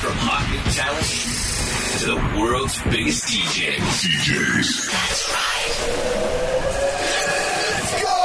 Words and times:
From 0.00 0.16
hot 0.16 0.48
new 0.50 0.62
talent 0.72 1.10
to 1.98 2.06
the 2.06 2.16
world's 2.40 2.80
biggest 2.84 3.26
DJs. 3.26 3.76
DJs. 3.76 4.68
That's 4.90 5.22
right. 5.34 5.72
Let's 7.72 7.92
go. 8.02 8.16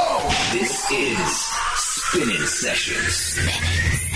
This 0.52 0.72
is 0.92 1.50
Spinnin 1.76 2.46
Sessions. 2.46 4.11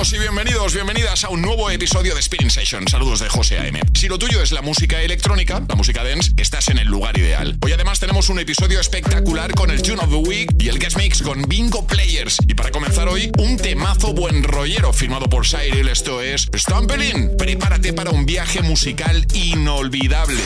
Todos 0.00 0.14
y 0.14 0.18
bienvenidos, 0.18 0.72
bienvenidas 0.72 1.24
a 1.24 1.28
un 1.28 1.42
nuevo 1.42 1.68
episodio 1.68 2.14
de 2.14 2.22
Spinning 2.22 2.48
Session. 2.48 2.88
Saludos 2.88 3.20
de 3.20 3.28
José 3.28 3.58
A.M. 3.58 3.78
Si 3.92 4.08
lo 4.08 4.18
tuyo 4.18 4.40
es 4.40 4.50
la 4.50 4.62
música 4.62 5.02
electrónica, 5.02 5.62
la 5.68 5.74
música 5.74 6.02
dance, 6.02 6.32
estás 6.38 6.68
en 6.68 6.78
el 6.78 6.88
lugar 6.88 7.18
ideal. 7.18 7.58
Hoy 7.60 7.72
además 7.72 8.00
tenemos 8.00 8.30
un 8.30 8.38
episodio 8.38 8.80
espectacular 8.80 9.52
con 9.52 9.70
el 9.70 9.82
Tune 9.82 10.00
of 10.00 10.08
the 10.08 10.26
Week 10.26 10.54
y 10.58 10.70
el 10.70 10.78
Guest 10.78 10.96
Mix 10.96 11.20
con 11.20 11.42
Bingo 11.42 11.86
Players. 11.86 12.38
Y 12.48 12.54
para 12.54 12.70
comenzar 12.70 13.08
hoy, 13.08 13.30
un 13.36 13.58
temazo 13.58 14.14
buen 14.14 14.42
rollero 14.42 14.90
firmado 14.94 15.28
por 15.28 15.46
Cyril. 15.46 15.86
Esto 15.88 16.22
es 16.22 16.48
Stampelin. 16.56 17.36
Prepárate 17.36 17.92
para 17.92 18.10
un 18.10 18.24
viaje 18.24 18.62
musical 18.62 19.26
inolvidable. 19.34 20.40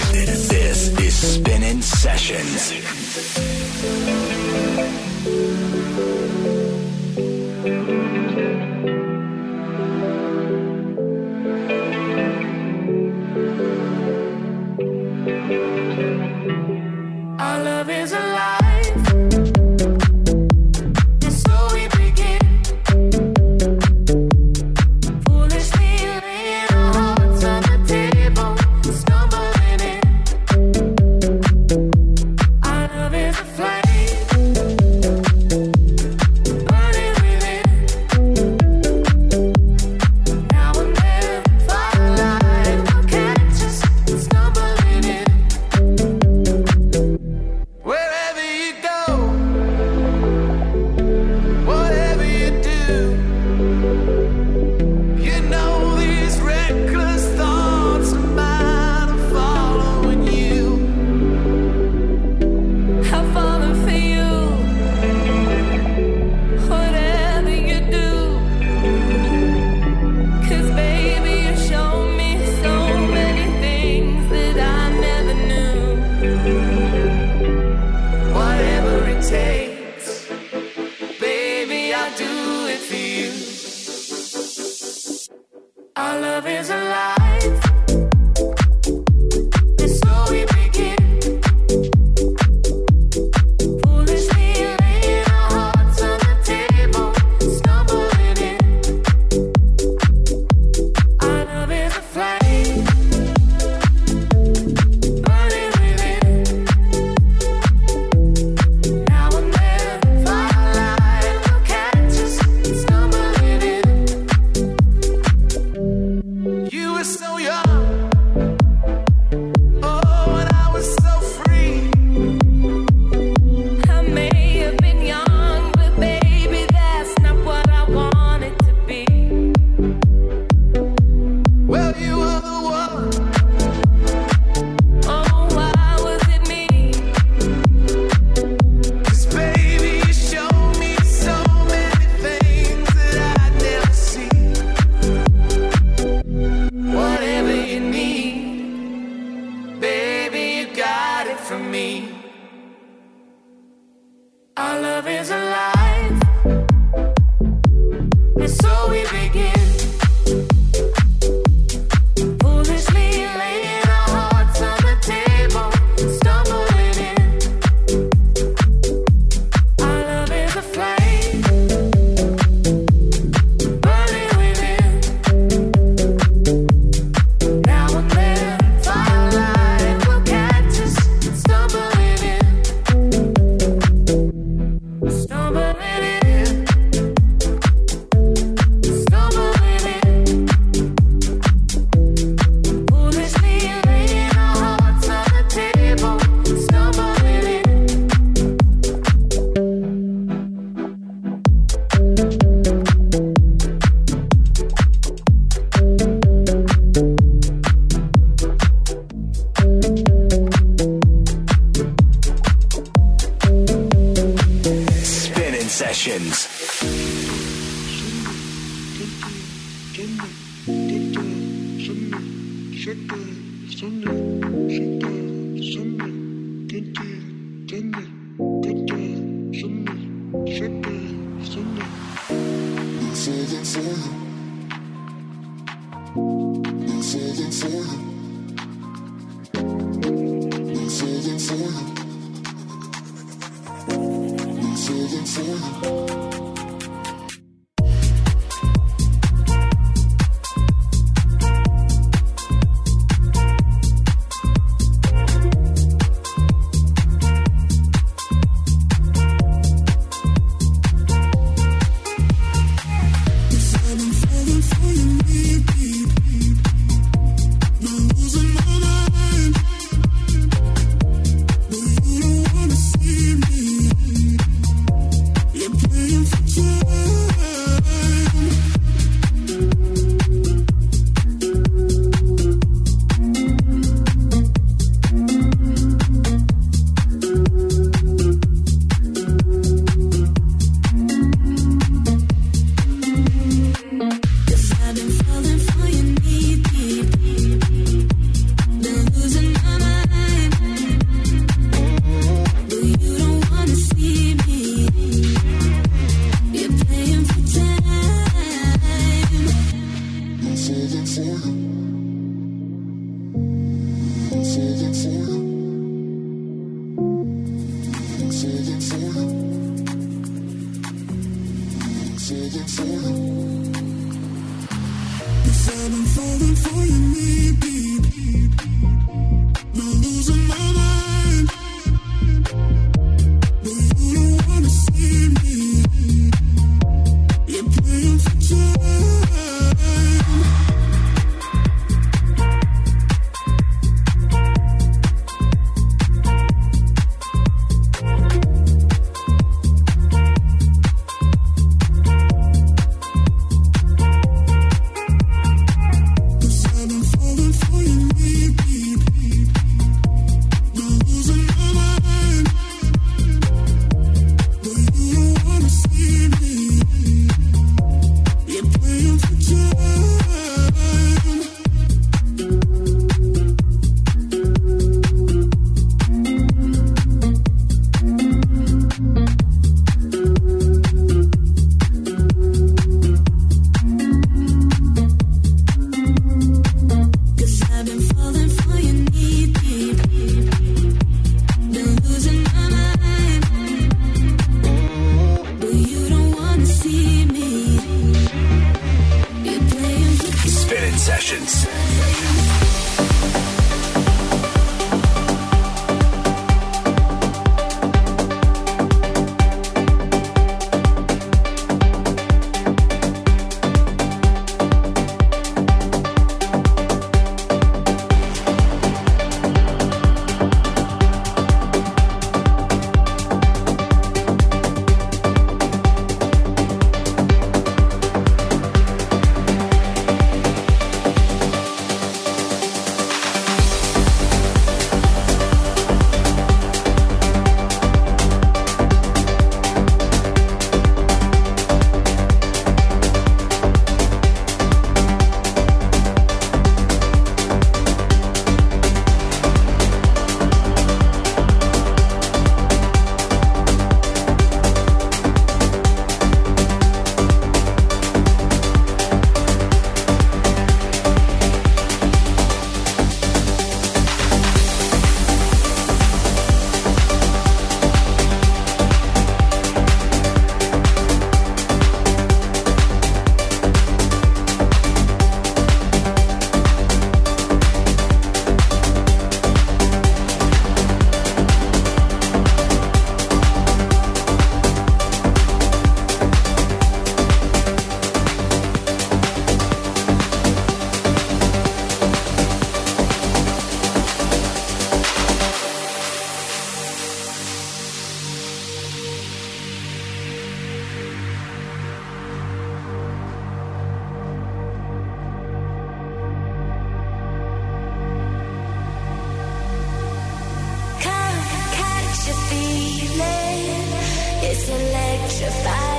It's 514.57 514.69
electrified. 514.69 515.94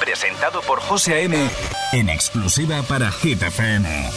Presentado 0.00 0.62
por 0.62 0.80
José 0.80 1.12
A.M. 1.14 1.36
en 1.92 2.08
exclusiva 2.08 2.82
para 2.82 3.12
Hit 3.12 3.42
FM. 3.42 4.10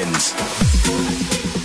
begins. 0.00 1.59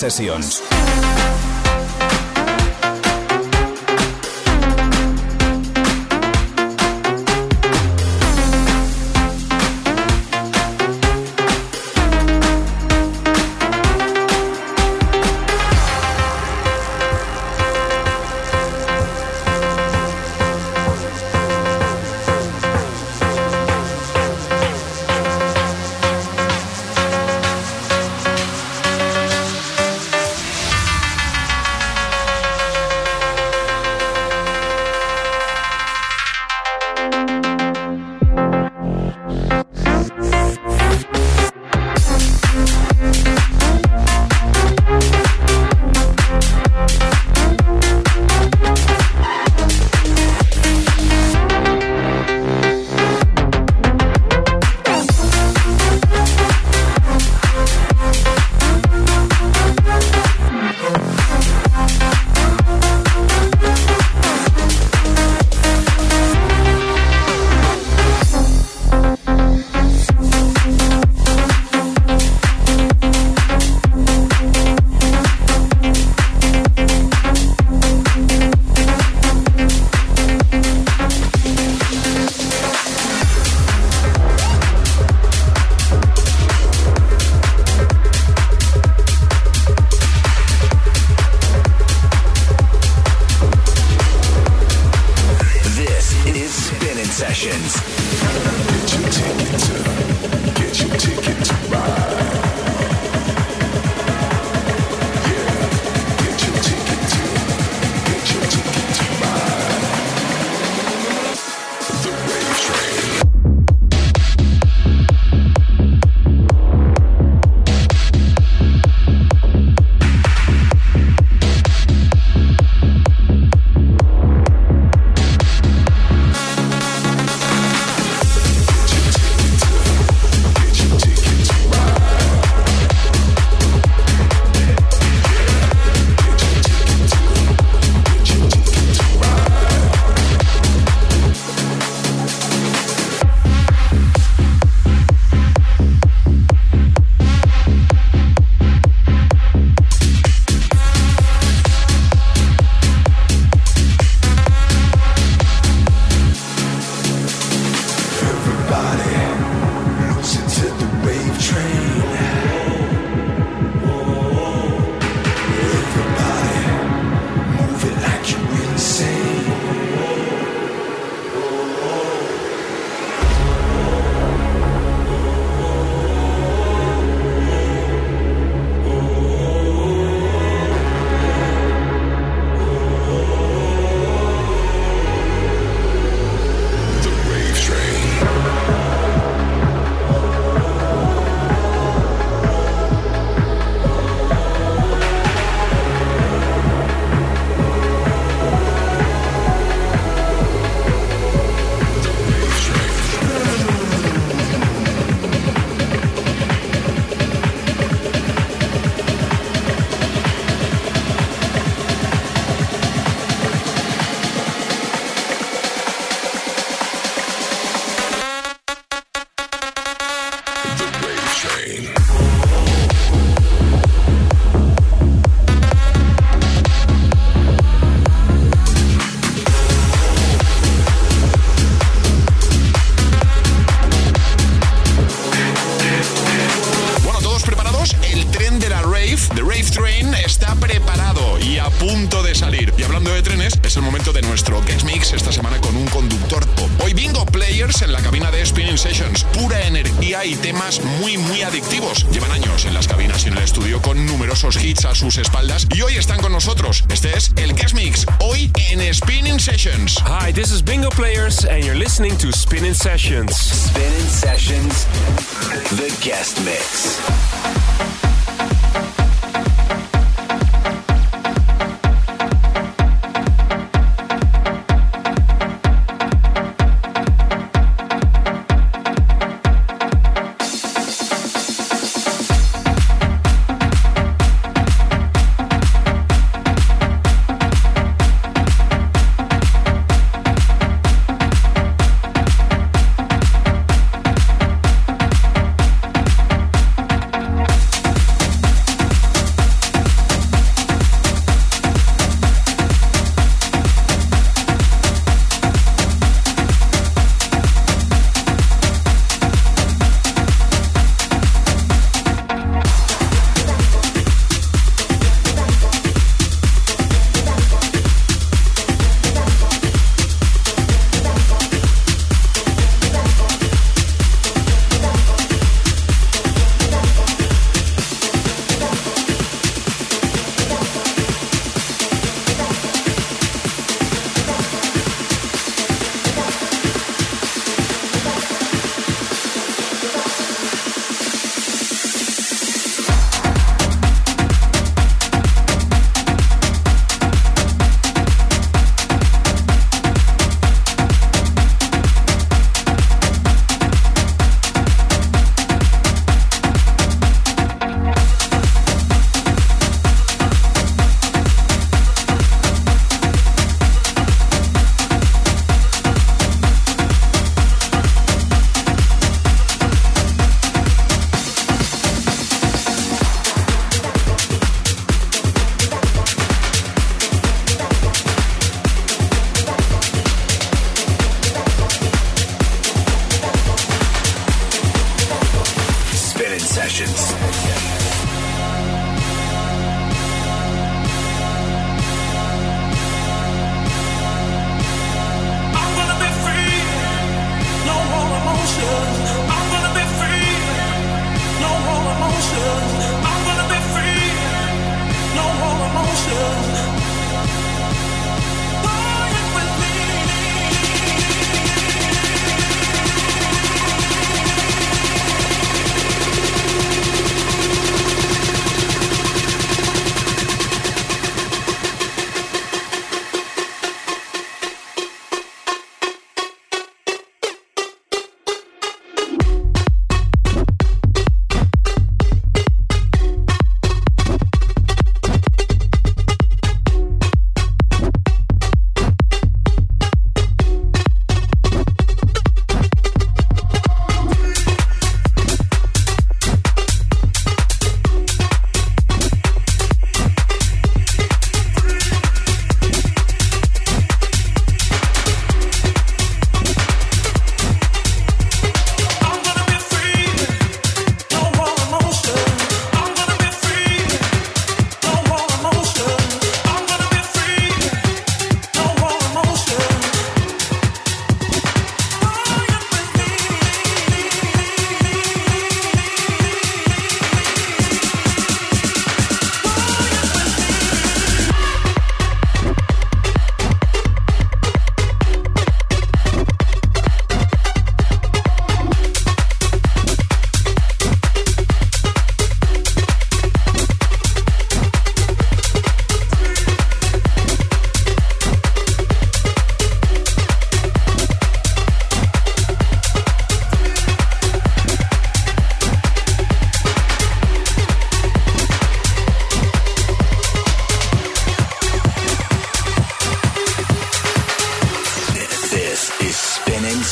Sessions. 0.00 0.69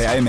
A.M. 0.00 0.26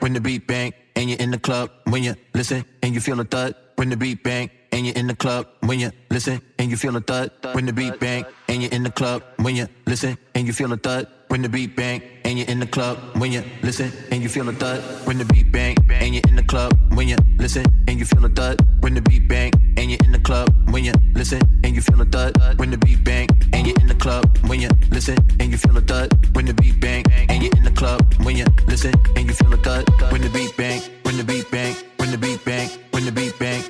When 0.00 0.12
the 0.12 0.20
beat 0.20 0.46
bang 0.46 0.72
and 0.96 1.08
you're 1.08 1.18
in 1.18 1.30
the 1.30 1.38
club, 1.38 1.70
when 1.84 2.02
you 2.02 2.14
listen 2.34 2.64
and 2.82 2.94
you 2.94 3.00
feel 3.00 3.20
a 3.20 3.24
thud. 3.24 3.54
When 3.76 3.88
the 3.88 3.96
beat 3.96 4.22
bang 4.22 4.50
and 4.72 4.86
you're 4.86 4.94
in 4.94 5.06
the 5.06 5.14
club, 5.14 5.46
when 5.60 5.80
you 5.80 5.90
listen 6.10 6.40
and 6.58 6.70
you 6.70 6.76
feel 6.76 6.96
a 6.96 7.00
thud. 7.00 7.30
When 7.52 7.66
the 7.66 7.72
beat 7.72 7.98
bang 8.00 8.24
and 8.48 8.62
you're 8.62 8.72
in 8.72 8.82
the 8.82 8.90
club, 8.90 9.22
when 9.36 9.56
you 9.56 9.66
listen 9.86 10.18
and 10.34 10.46
you 10.46 10.52
feel 10.52 10.72
a 10.72 10.76
thud. 10.76 11.08
When 11.28 11.42
the 11.42 11.48
beat 11.48 11.76
bang 11.76 12.02
and 12.24 12.38
you're 12.38 12.48
in 12.48 12.60
the 12.60 12.66
club, 12.66 12.98
when 13.16 13.32
you 13.32 13.42
listen 13.62 13.90
and 14.10 14.22
you 14.22 14.28
feel 14.28 14.48
a 14.48 14.52
thud. 14.52 14.80
When 15.06 15.18
the 15.18 15.24
beat 15.24 15.50
bang 15.50 15.76
and 15.90 16.14
you're 16.14 16.28
in 16.28 16.36
the 16.36 16.42
club, 16.44 16.72
when 16.94 17.08
you 17.08 17.16
listen 17.38 17.64
you 18.02 18.06
feel 18.06 18.24
a 18.24 18.28
thud. 18.28 18.56
When 18.80 18.94
the 18.94 19.00
beat 19.00 19.28
bang 19.28 19.52
and 19.76 19.88
you're 19.90 20.04
in 20.04 20.10
the 20.10 20.18
club, 20.18 20.48
when 20.72 20.82
you 20.82 20.92
listen 21.14 21.40
and 21.62 21.74
you 21.76 21.80
feel 21.80 22.00
a 22.00 22.04
thud. 22.04 22.32
When 22.58 22.70
the 22.72 22.78
beat 22.78 23.04
bang 23.04 23.28
and 23.52 23.64
you're 23.66 23.78
in 23.80 23.86
the 23.86 23.94
club, 23.94 24.24
when 24.48 24.60
you 24.60 24.70
listen 24.90 25.16
and 25.38 25.52
you 25.52 25.56
feel 25.56 25.76
a 25.76 25.80
thud. 25.80 26.08
When 26.34 26.46
the 26.46 26.54
beat 26.54 26.80
bang 26.80 27.04
and 27.28 27.42
you're 27.44 27.56
in 27.56 27.64
the 27.64 27.70
club, 27.70 28.00
when 28.24 28.36
you 28.36 28.46
listen 28.66 28.92
and 29.16 29.28
you 29.28 29.34
feel 29.34 29.52
a 29.52 29.56
thud. 29.56 29.84
When 30.10 30.20
the 30.20 30.30
beat 30.30 30.56
bang, 30.56 30.82
when 31.04 31.16
the 31.16 31.22
beat 31.22 31.48
bang, 31.52 31.76
when 31.98 32.10
the 32.10 32.18
beat 32.18 32.44
bang, 32.44 32.68
when 32.90 33.04
the 33.04 33.12
beat 33.12 33.38
bang, 33.38 33.62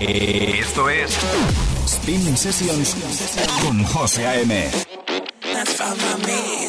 Esto 0.00 0.88
es 0.90 1.16
Spinning 1.86 2.36
Sessions 2.36 2.96
con 3.62 3.82
José 3.84 4.26
A.M. 4.26 4.70
That's 5.42 6.67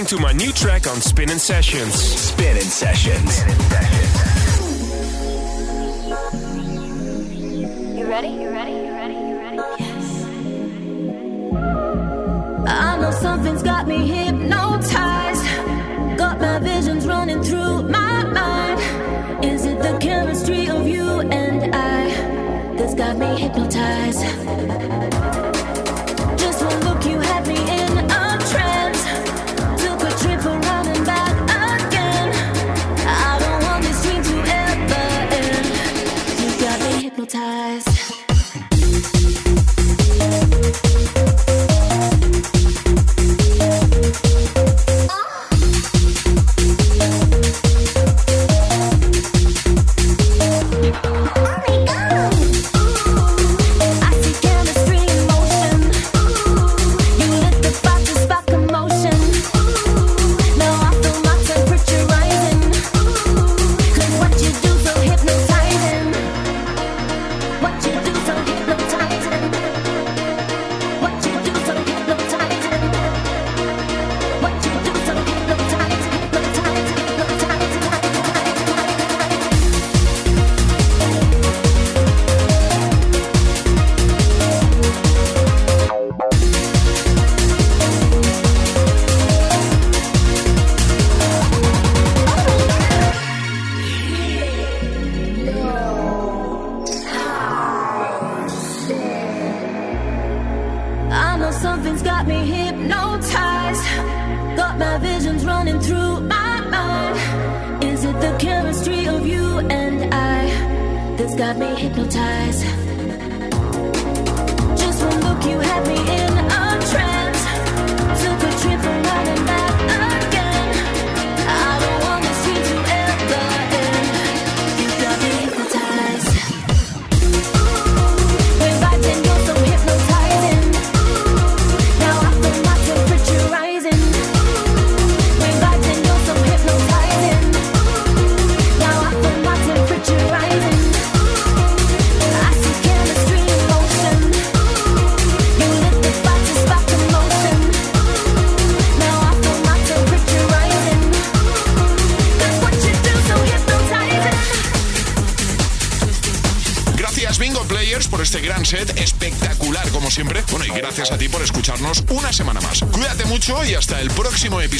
listening 0.00 0.18
to 0.18 0.22
my 0.24 0.32
new 0.32 0.52
track 0.52 0.86
on 0.86 1.00
Spinnin' 1.00 1.38
Sessions. 1.38 1.94
Spinnin' 1.94 2.62
Sessions. 2.62 3.69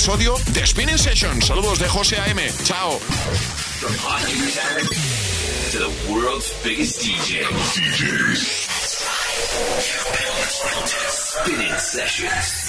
episodio 0.00 0.34
de 0.52 0.66
Spinning 0.66 0.96
Session. 0.96 1.42
Saludos 1.42 1.78
de 1.78 1.86
José 1.86 2.16
AM. 2.16 2.38
Chao. 2.64 2.98
Spinning 11.10 11.78
Sessions. 11.78 12.59